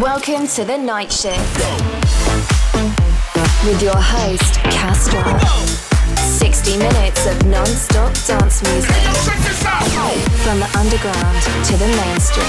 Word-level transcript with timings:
Welcome 0.00 0.46
to 0.46 0.64
the 0.64 0.78
night 0.78 1.12
shift 1.12 1.58
with 3.66 3.82
your 3.82 3.94
host, 3.94 4.54
Castro. 4.72 5.20
60 6.16 6.78
minutes 6.78 7.26
of 7.26 7.44
non 7.44 7.66
stop 7.66 8.14
dance 8.24 8.62
music. 8.62 8.90
From 10.40 10.60
the 10.60 10.70
underground 10.78 11.42
to 11.66 11.76
the 11.76 11.88
mainstream. 12.00 12.46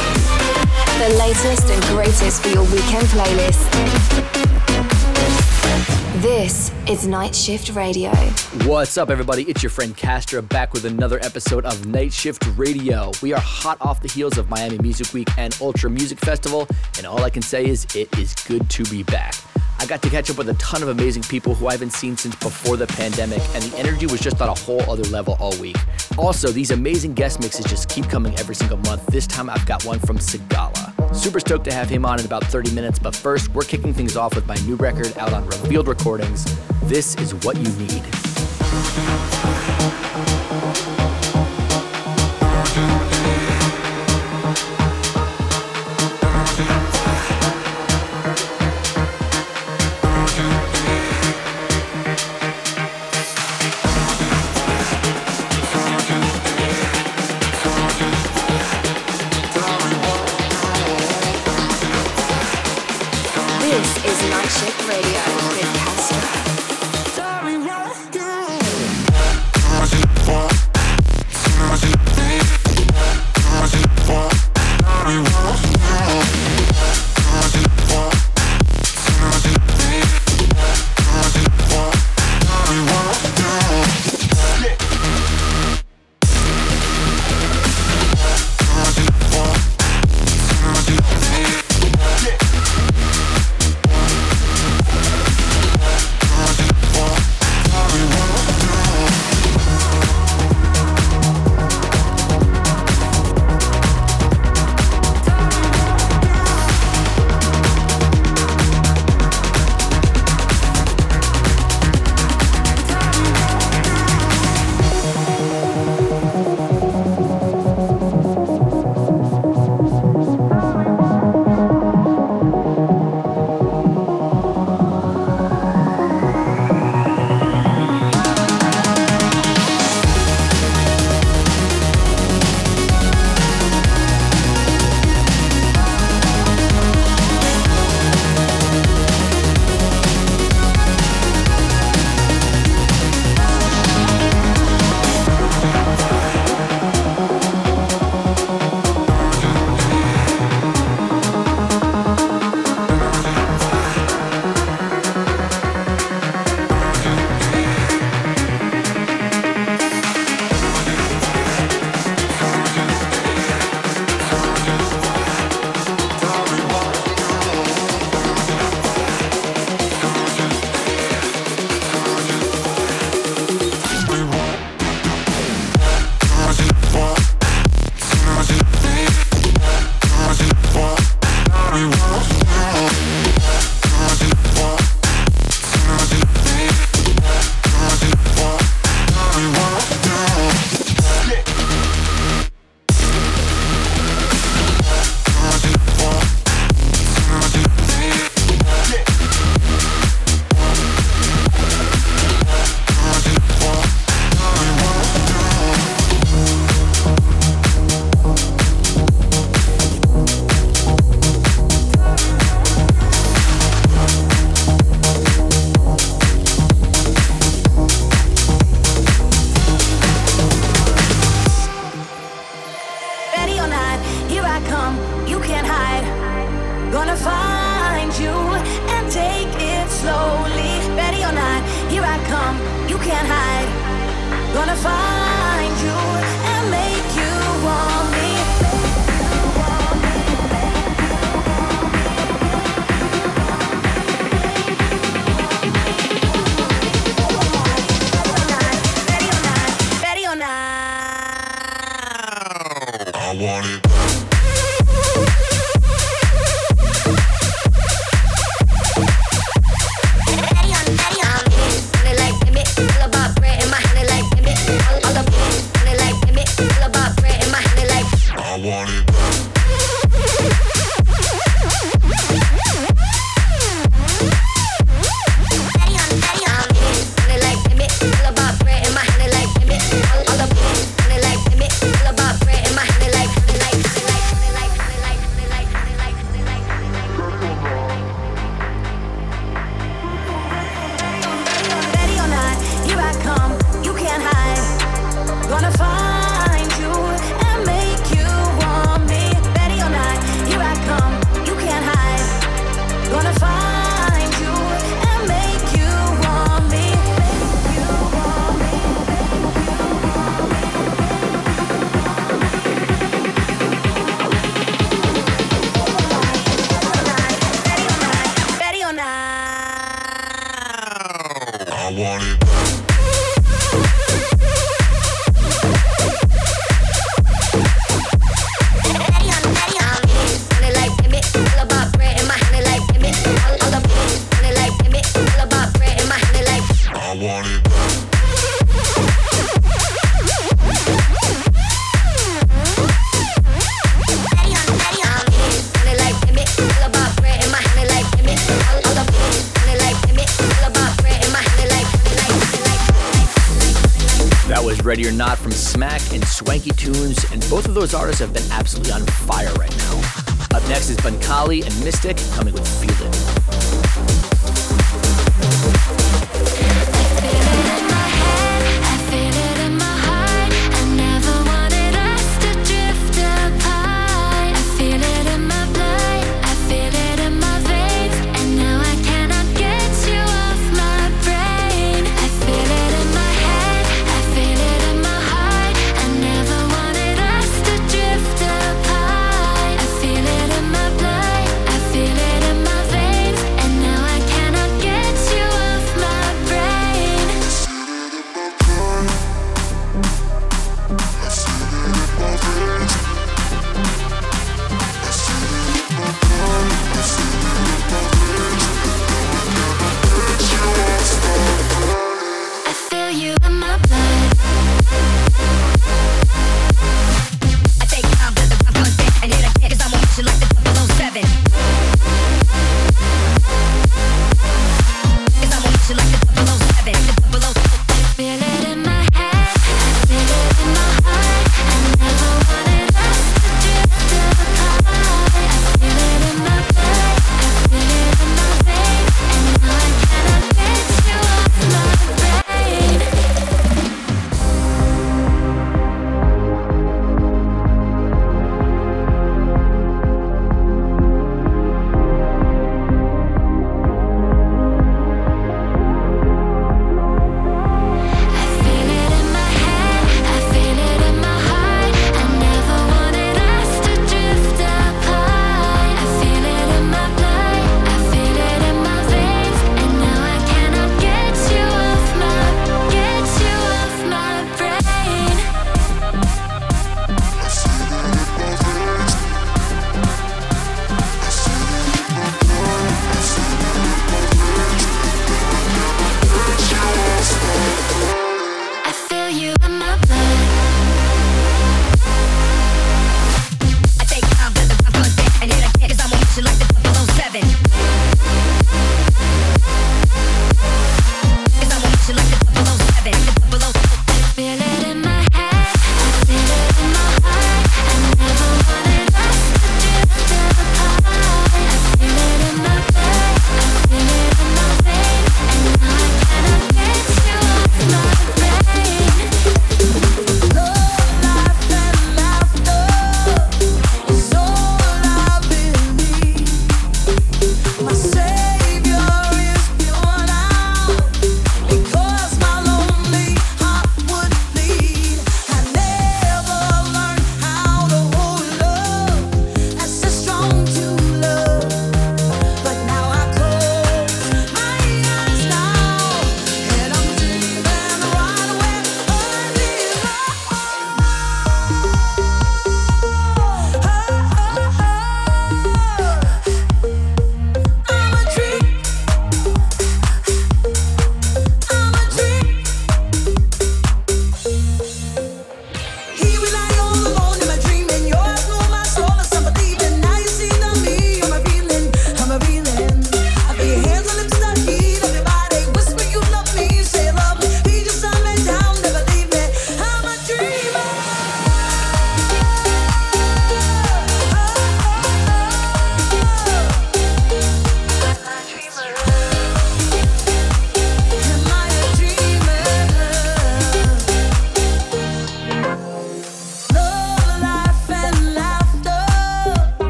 The 1.00 1.18
latest 1.20 1.70
and 1.70 1.84
greatest 1.92 2.44
for 2.44 2.48
your 2.48 2.64
weekend 2.64 3.08
playlist. 3.08 4.63
This 6.18 6.72
is 6.88 7.08
Night 7.08 7.34
Shift 7.34 7.72
Radio. 7.72 8.12
What's 8.66 9.00
up, 9.00 9.10
everybody? 9.10 9.46
It's 9.46 9.64
your 9.64 9.72
friend 9.72 9.98
Castro 9.98 10.44
back 10.44 10.72
with 10.72 10.86
another 10.86 11.18
episode 11.24 11.66
of 11.66 11.88
Night 11.88 12.14
Shift 12.14 12.46
Radio. 12.56 13.12
We 13.24 13.34
are 13.34 13.42
hot 13.42 13.80
off 13.82 14.00
the 14.00 14.08
heels 14.08 14.38
of 14.38 14.48
Miami 14.48 14.78
Music 14.78 15.12
Week 15.12 15.28
and 15.40 15.58
Ultra 15.60 15.90
Music 15.90 16.20
Festival, 16.20 16.68
and 16.98 17.08
all 17.08 17.24
I 17.24 17.32
can 17.32 17.42
say 17.42 17.66
is 17.66 17.88
it 17.96 18.16
is 18.20 18.36
good 18.36 18.70
to 18.70 18.84
be 18.84 19.02
back. 19.02 19.34
I 19.84 19.86
got 19.86 20.02
to 20.04 20.10
catch 20.10 20.30
up 20.30 20.38
with 20.38 20.48
a 20.48 20.54
ton 20.54 20.82
of 20.82 20.88
amazing 20.88 21.24
people 21.24 21.56
who 21.56 21.68
I 21.68 21.74
haven't 21.74 21.92
seen 21.92 22.16
since 22.16 22.38
before 22.38 22.78
the 22.78 22.88
pandemic, 22.88 23.42
and 23.54 23.62
the 23.62 23.78
energy 23.78 24.06
was 24.06 24.22
just 24.22 24.42
on 24.42 24.48
a 24.48 24.54
whole 24.54 24.80
other 24.90 25.04
level 25.10 25.36
all 25.42 25.54
week. 25.58 25.76
Also, 26.18 26.48
these 26.52 26.72
amazing 26.72 27.14
guest 27.16 27.42
mixes 27.42 27.66
just 27.66 27.90
keep 27.90 28.08
coming 28.08 28.34
every 28.40 28.56
single 28.56 28.78
month. 28.78 29.06
This 29.08 29.28
time 29.28 29.50
I've 29.50 29.66
got 29.66 29.84
one 29.84 30.00
from 30.00 30.20
Sigala. 30.20 31.14
Super 31.14 31.42
stoked 31.42 31.66
to 31.66 31.74
have 31.74 31.90
him 31.90 32.06
on 32.06 32.18
in 32.18 32.26
about 32.26 32.46
30 32.46 32.72
minutes, 32.72 32.98
but 32.98 33.14
first, 33.14 33.50
we're 33.50 33.64
kicking 33.64 33.94
things 33.94 34.16
off 34.16 34.36
with 34.36 34.48
my 34.48 34.56
new 34.66 34.76
record 34.76 35.18
out 35.18 35.34
on 35.34 35.46
Revealed 35.48 35.90
Recordings. 35.90 36.46
This 36.84 37.16
is 37.16 37.34
What 37.44 37.58
You 37.58 37.70
Need. 37.74 39.33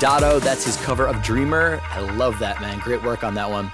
Lodato. 0.00 0.40
That's 0.40 0.64
his 0.64 0.78
cover 0.78 1.06
of 1.06 1.22
Dreamer. 1.22 1.80
I 1.90 2.00
love 2.00 2.38
that, 2.38 2.60
man. 2.60 2.78
Great 2.78 3.02
work 3.02 3.22
on 3.22 3.34
that 3.34 3.50
one. 3.50 3.70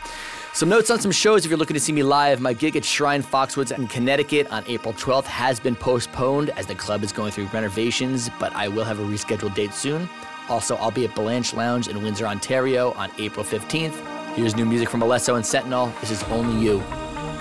Some 0.52 0.68
notes 0.68 0.90
on 0.90 1.00
some 1.00 1.12
shows 1.12 1.44
if 1.44 1.50
you're 1.50 1.58
looking 1.58 1.74
to 1.74 1.80
see 1.80 1.92
me 1.92 2.02
live. 2.02 2.40
My 2.40 2.52
gig 2.52 2.76
at 2.76 2.84
Shrine 2.84 3.22
Foxwoods 3.22 3.76
in 3.76 3.86
Connecticut 3.86 4.50
on 4.50 4.64
April 4.66 4.92
12th 4.94 5.26
has 5.26 5.60
been 5.60 5.76
postponed 5.76 6.50
as 6.50 6.66
the 6.66 6.74
club 6.74 7.04
is 7.04 7.12
going 7.12 7.30
through 7.30 7.46
renovations, 7.46 8.28
but 8.40 8.52
I 8.56 8.66
will 8.66 8.82
have 8.82 8.98
a 8.98 9.04
rescheduled 9.04 9.54
date 9.54 9.72
soon. 9.72 10.08
Also, 10.48 10.76
I'll 10.76 10.90
be 10.90 11.04
at 11.04 11.14
Blanche 11.14 11.54
Lounge 11.54 11.86
in 11.88 12.02
Windsor, 12.02 12.26
Ontario 12.26 12.92
on 12.92 13.10
April 13.18 13.44
15th. 13.44 13.94
Here's 14.34 14.56
new 14.56 14.64
music 14.66 14.88
from 14.88 15.02
Alesso 15.02 15.36
and 15.36 15.46
Sentinel. 15.46 15.92
This 16.00 16.10
is 16.10 16.22
Only 16.24 16.64
You. 16.64 16.78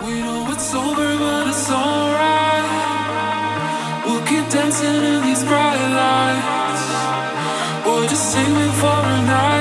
We 0.03 0.21
know 0.21 0.51
it's 0.51 0.73
over, 0.75 1.17
but 1.17 1.47
it's 1.47 1.71
alright. 1.71 2.65
We'll 4.05 4.25
keep 4.27 4.47
dancing 4.49 4.93
in 4.93 5.23
these 5.23 5.43
bright 5.43 5.75
lights. 5.75 6.64
Just 8.07 8.33
sing 8.33 8.53
me 8.53 8.67
for 8.79 8.85
a 8.85 9.21
night 9.23 9.54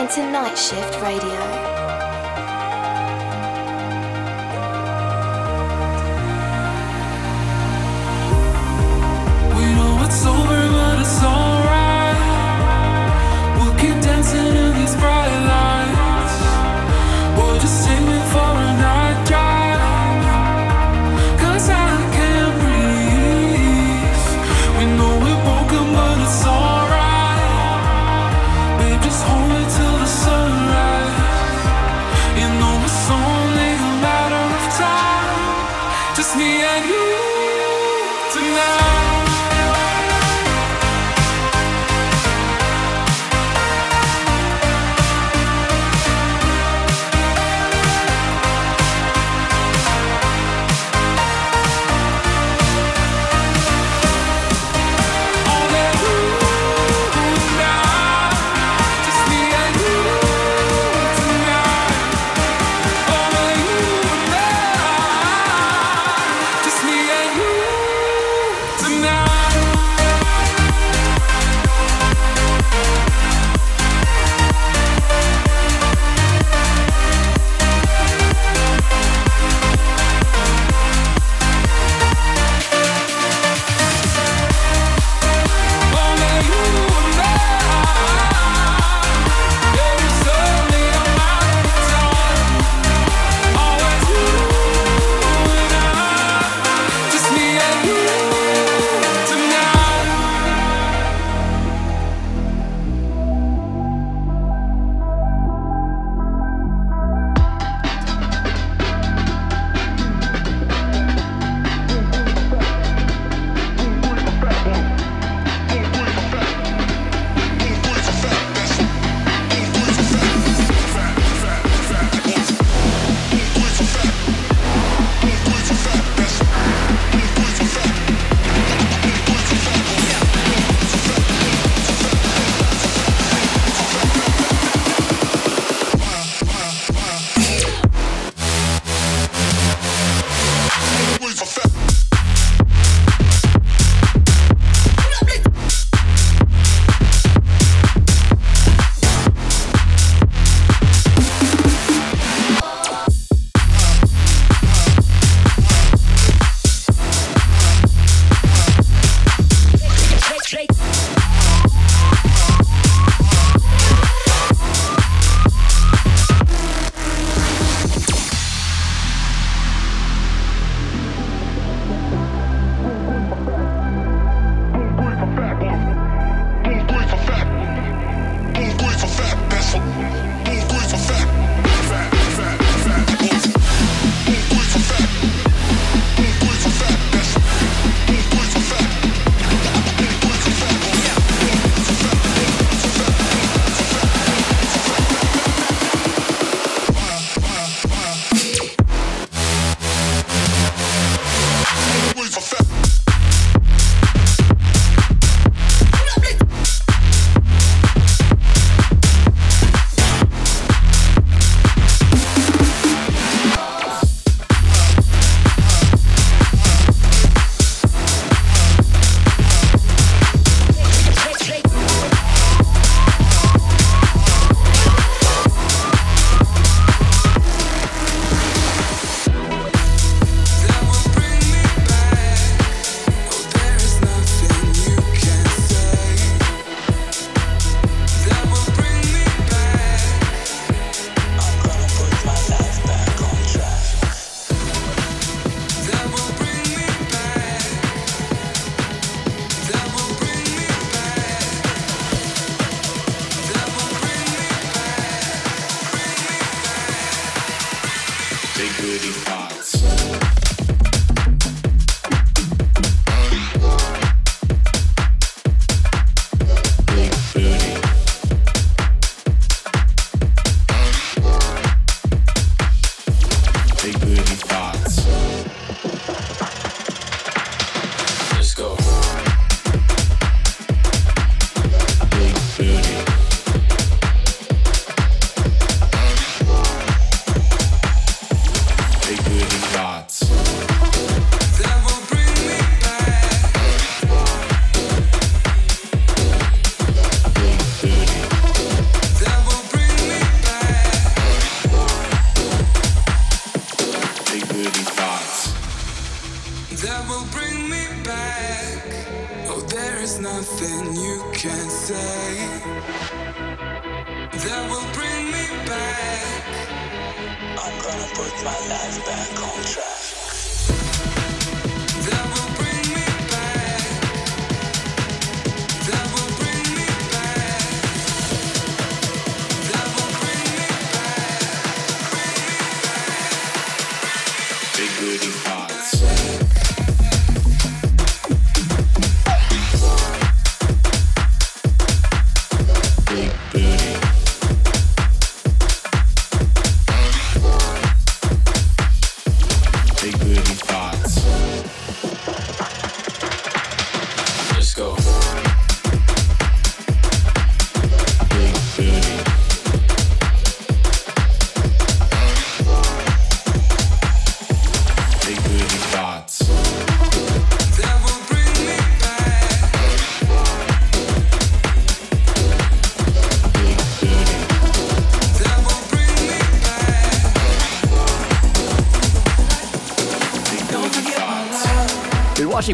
into 0.00 0.22
Night 0.30 0.56
Shift 0.56 0.98
Radio. 1.02 1.89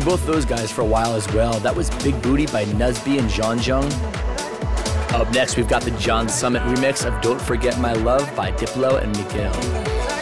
Both 0.01 0.27
those 0.27 0.45
guys 0.45 0.71
for 0.71 0.83
a 0.83 0.87
while 0.87 1.15
as 1.15 1.27
well. 1.33 1.59
That 1.61 1.75
was 1.75 1.91
Big 2.03 2.21
Booty 2.23 2.47
by 2.47 2.65
Nusby 2.65 3.19
and 3.19 3.29
John 3.29 3.61
Jung. 3.61 3.91
Up 5.15 5.31
next, 5.33 5.57
we've 5.57 5.69
got 5.69 5.83
the 5.83 5.93
John 5.93 6.29
Summit 6.29 6.63
remix 6.63 7.07
of 7.07 7.21
Don't 7.23 7.41
Forget 7.41 7.79
My 7.79 7.93
Love 7.93 8.35
by 8.35 8.53
Diplo 8.53 9.01
and 9.03 9.17
Miguel. 9.17 10.16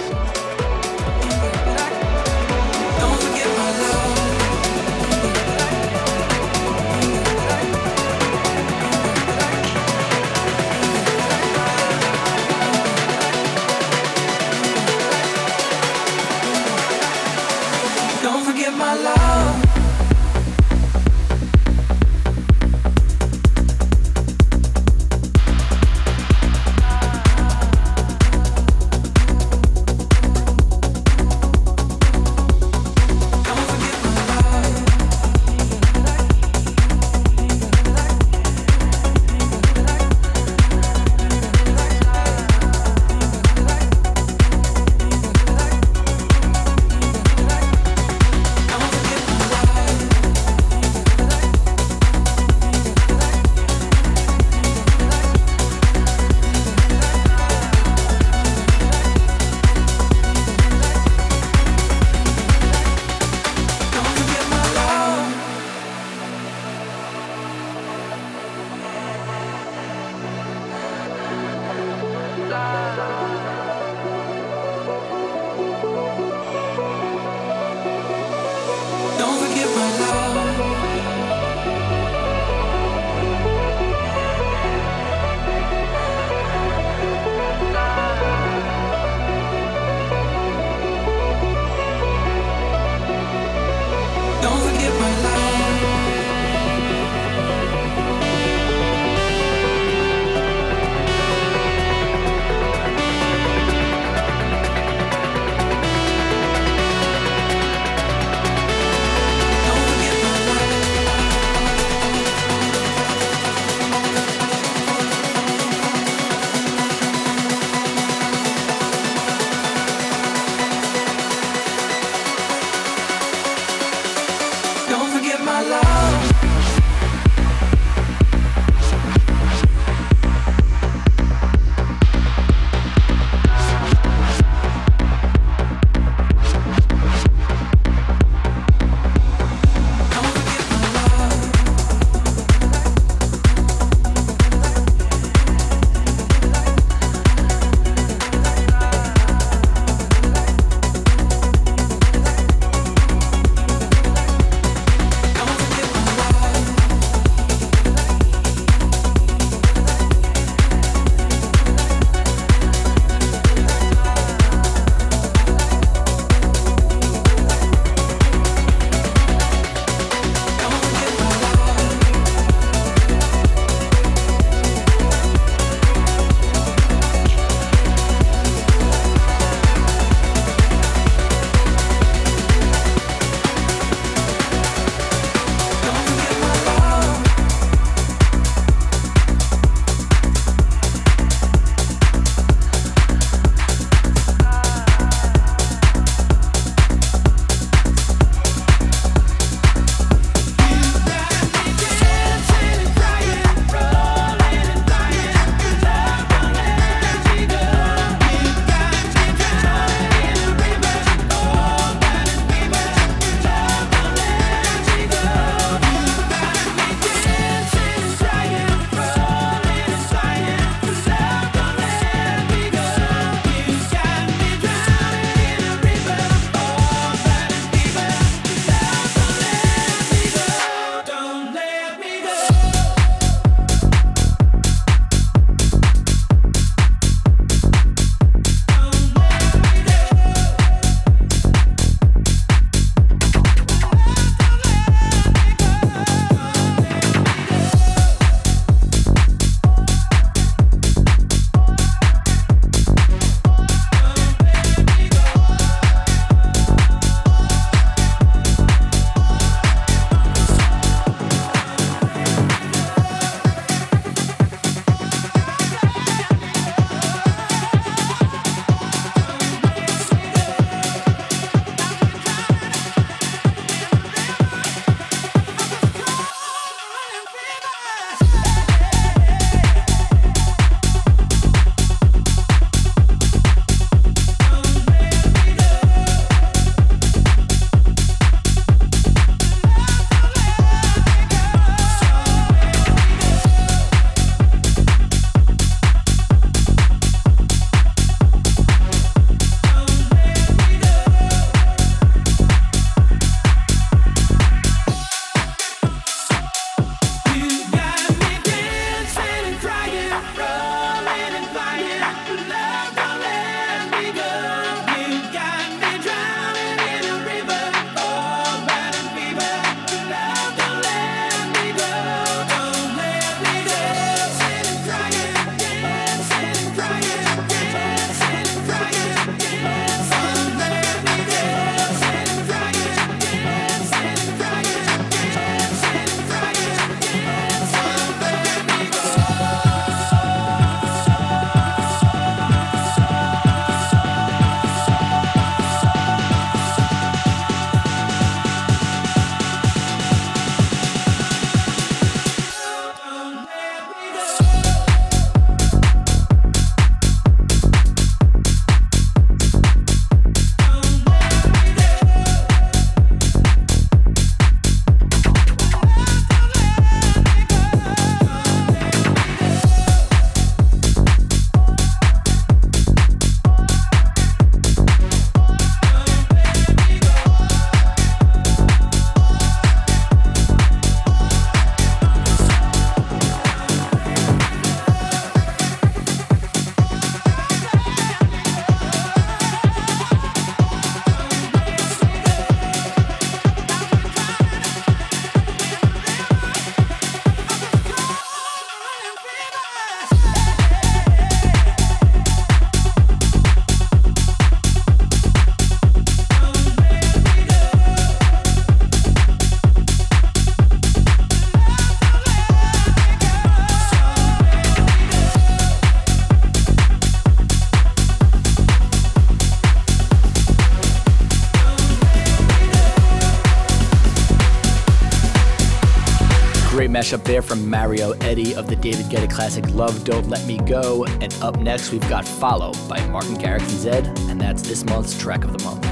Mashup 427.14 427.24
there 427.24 427.42
from 427.42 427.68
Mario 427.68 428.12
Eddie 428.20 428.55
of 428.55 428.66
the 428.66 428.77
David 428.77 429.07
Guetta 429.07 429.31
classic 429.31 429.68
Love 429.70 430.05
Don't 430.05 430.29
Let 430.29 430.46
Me 430.46 430.59
Go. 430.59 431.05
And 431.20 431.33
up 431.42 431.59
next, 431.59 431.92
we've 431.92 432.09
got 432.09 432.27
Follow 432.27 432.72
by 432.88 433.05
Martin 433.09 433.37
Garrix 433.37 433.61
and 433.61 434.07
Zedd, 434.07 434.31
and 434.31 434.40
that's 434.40 434.62
this 434.62 434.85
month's 434.85 435.18
track 435.18 435.44
of 435.44 435.57
the 435.57 435.64
month. 435.64 435.83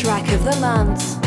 Track 0.00 0.30
of 0.32 0.44
the 0.44 0.56
month. 0.60 1.23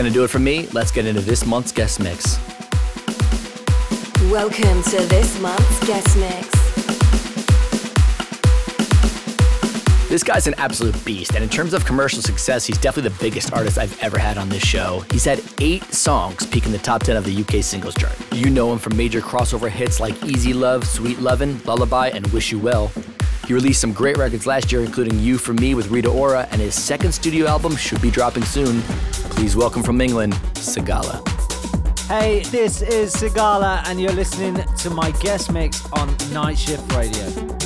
Going 0.00 0.10
to 0.10 0.18
do 0.18 0.24
it 0.24 0.28
for 0.28 0.38
me. 0.38 0.66
Let's 0.72 0.90
get 0.90 1.04
into 1.04 1.20
this 1.20 1.44
month's 1.44 1.72
guest 1.72 2.00
mix. 2.00 2.38
Welcome 4.30 4.82
to 4.84 4.96
this 5.08 5.38
month's 5.42 5.86
guest 5.86 6.16
mix. 6.16 6.48
This 10.08 10.24
guy's 10.24 10.46
an 10.46 10.54
absolute 10.54 11.04
beast, 11.04 11.34
and 11.34 11.44
in 11.44 11.50
terms 11.50 11.74
of 11.74 11.84
commercial 11.84 12.22
success, 12.22 12.64
he's 12.64 12.78
definitely 12.78 13.10
the 13.10 13.18
biggest 13.20 13.52
artist 13.52 13.76
I've 13.76 14.02
ever 14.02 14.18
had 14.18 14.38
on 14.38 14.48
this 14.48 14.62
show. 14.62 15.04
He's 15.10 15.26
had 15.26 15.42
eight 15.60 15.84
songs 15.92 16.46
peak 16.46 16.64
in 16.64 16.72
the 16.72 16.78
top 16.78 17.02
10 17.02 17.18
of 17.18 17.24
the 17.24 17.38
UK 17.38 17.62
singles 17.62 17.94
chart. 17.94 18.16
You 18.32 18.48
know 18.48 18.72
him 18.72 18.78
from 18.78 18.96
major 18.96 19.20
crossover 19.20 19.68
hits 19.68 20.00
like 20.00 20.24
Easy 20.24 20.54
Love, 20.54 20.86
Sweet 20.86 21.18
Lovin', 21.18 21.60
Lullaby, 21.66 22.08
and 22.08 22.26
Wish 22.28 22.52
You 22.52 22.58
Well. 22.58 22.90
He 23.46 23.52
released 23.52 23.82
some 23.82 23.92
great 23.92 24.16
records 24.16 24.46
last 24.46 24.72
year, 24.72 24.82
including 24.82 25.18
You 25.18 25.36
For 25.36 25.52
Me 25.52 25.74
with 25.74 25.90
Rita 25.90 26.08
Ora, 26.08 26.48
and 26.52 26.60
his 26.62 26.74
second 26.74 27.12
studio 27.12 27.46
album 27.46 27.76
should 27.76 28.00
be 28.00 28.10
dropping 28.10 28.44
soon. 28.44 28.82
Please 29.30 29.56
welcome 29.56 29.82
from 29.82 30.00
England, 30.00 30.34
Sigala. 30.54 31.26
Hey, 32.08 32.42
this 32.50 32.82
is 32.82 33.14
Sigala, 33.14 33.82
and 33.86 34.00
you're 34.00 34.12
listening 34.12 34.56
to 34.78 34.90
my 34.90 35.10
guest 35.22 35.52
mix 35.52 35.90
on 35.92 36.14
Night 36.32 36.58
Shift 36.58 36.92
Radio. 36.92 37.60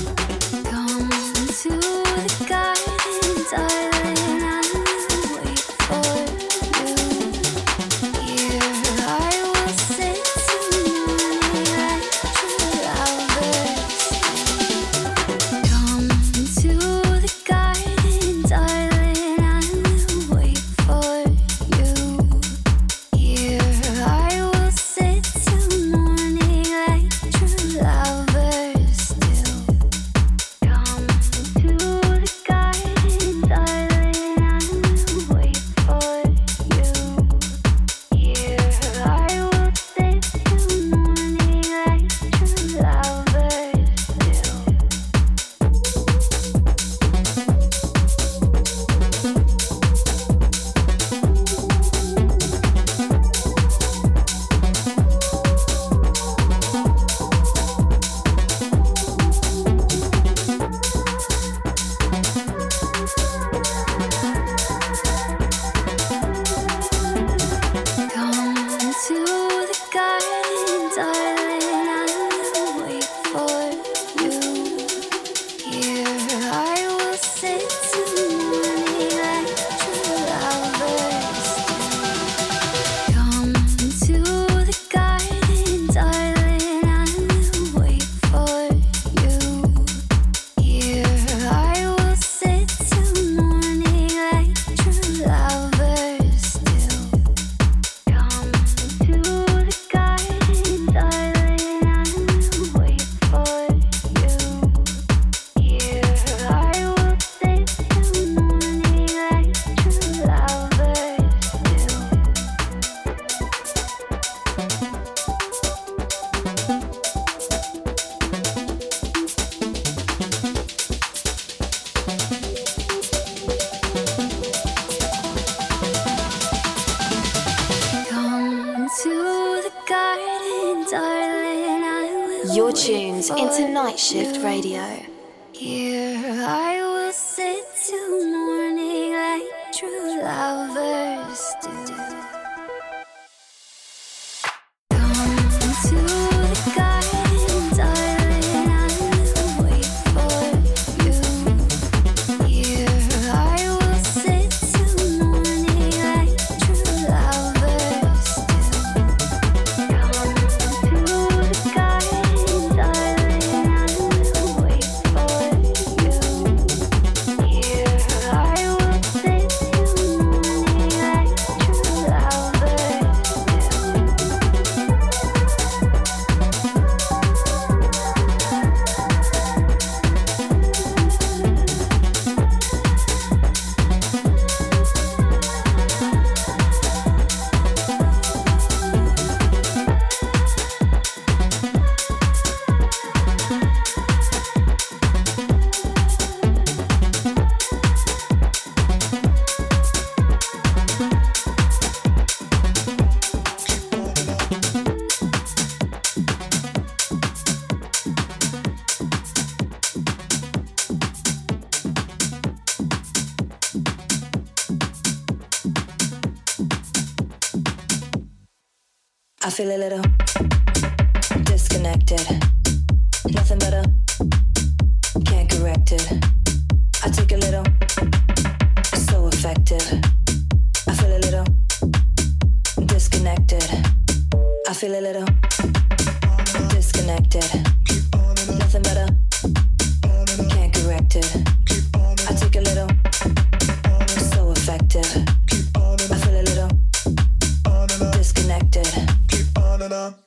Adana. 249.85 250.24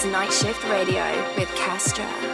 is 0.00 0.06
Night 0.06 0.32
Shift 0.32 0.62
Radio 0.64 1.04
with 1.36 1.48
Kastra. 1.50 2.29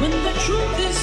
Somebody 0.00 0.38
truth 0.40 0.78
love. 0.78 0.99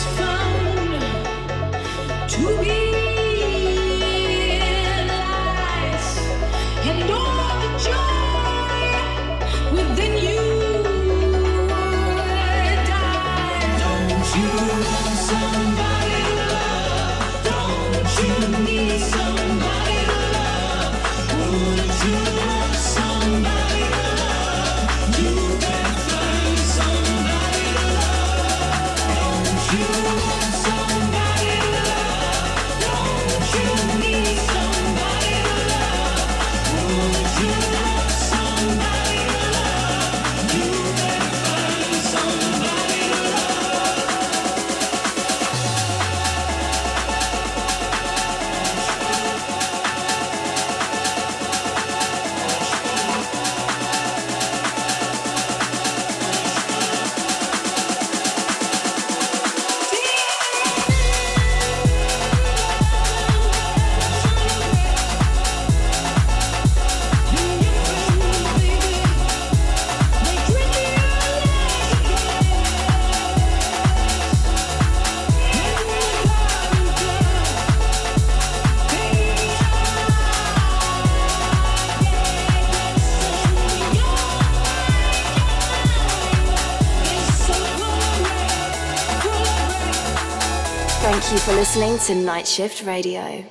Listening 91.57 91.97
to 91.97 92.13
Night 92.13 92.47
Shift 92.47 92.83
Radio. 92.83 93.43